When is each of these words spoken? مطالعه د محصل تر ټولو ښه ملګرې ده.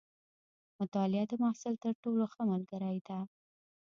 مطالعه 0.79 1.25
د 1.29 1.33
محصل 1.43 1.73
تر 1.83 1.93
ټولو 2.03 2.23
ښه 2.33 2.43
ملګرې 2.51 2.97
ده. 3.07 3.19